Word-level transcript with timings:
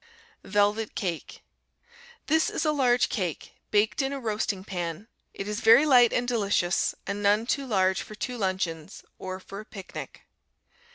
Velvet 0.43 0.95
Cake 0.95 1.43
This 2.25 2.49
is 2.49 2.65
a 2.65 2.71
large 2.71 3.07
cake, 3.07 3.53
baked 3.69 4.01
in 4.01 4.11
a 4.11 4.19
roasting 4.19 4.63
pan; 4.63 5.07
it 5.31 5.47
is 5.47 5.59
very 5.59 5.85
light 5.85 6.11
and 6.11 6.27
delicious, 6.27 6.95
and 7.05 7.21
none 7.21 7.45
too 7.45 7.67
large 7.67 8.01
for 8.01 8.15
two 8.15 8.35
luncheons, 8.35 9.03
or 9.19 9.39
for 9.39 9.59
a 9.59 9.65
picnic. 9.65 10.21